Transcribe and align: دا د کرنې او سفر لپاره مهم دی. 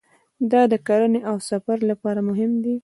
دا 0.51 0.61
د 0.71 0.73
کرنې 0.87 1.21
او 1.29 1.35
سفر 1.49 1.77
لپاره 1.89 2.19
مهم 2.29 2.51
دی. 2.63 2.75